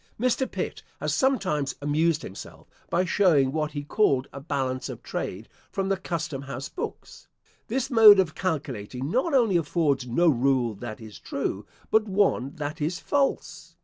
Mr. 0.19 0.49
Pitt 0.49 0.81
has 0.99 1.13
sometimes 1.13 1.75
amused 1.79 2.23
himself, 2.23 2.67
by 2.89 3.05
showing 3.05 3.51
what 3.51 3.73
he 3.73 3.83
called 3.83 4.27
a 4.33 4.39
balance 4.41 4.89
of 4.89 5.03
trade 5.03 5.47
from 5.71 5.89
the 5.89 5.95
custom 5.97 6.41
house 6.41 6.69
books. 6.69 7.27
This 7.67 7.91
mode 7.91 8.17
of 8.19 8.33
calculating 8.33 9.11
not 9.11 9.35
only 9.35 9.57
affords 9.57 10.07
no 10.07 10.27
rule 10.27 10.73
that 10.73 10.99
is 10.99 11.19
true, 11.19 11.67
but 11.91 12.05
one 12.09 12.55
that 12.55 12.81
is 12.81 12.99
false. 12.99 13.75